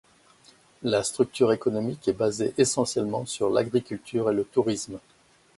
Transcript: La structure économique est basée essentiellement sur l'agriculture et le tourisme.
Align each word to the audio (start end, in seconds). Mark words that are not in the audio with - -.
La 0.81 1.03
structure 1.03 1.51
économique 1.53 2.07
est 2.07 2.13
basée 2.13 2.55
essentiellement 2.57 3.27
sur 3.27 3.51
l'agriculture 3.51 4.31
et 4.31 4.33
le 4.33 4.43
tourisme. 4.45 4.97